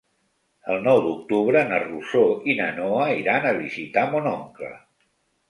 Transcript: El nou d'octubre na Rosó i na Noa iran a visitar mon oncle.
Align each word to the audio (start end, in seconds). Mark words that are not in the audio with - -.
El 0.75 0.79
nou 0.85 1.01
d'octubre 1.07 1.61
na 1.71 1.81
Rosó 1.83 2.23
i 2.53 2.57
na 2.61 2.71
Noa 2.79 3.05
iran 3.21 3.47
a 3.51 3.53
visitar 3.61 4.09
mon 4.17 4.33
oncle. 4.35 4.73